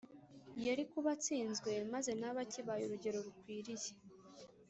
Yari 0.65 0.83
kuba 0.91 1.09
atsinzwe 1.15 1.71
maze 1.93 2.11
ntabe 2.19 2.39
akibaye 2.45 2.81
urugero 2.85 3.17
rukwiriye. 3.25 3.91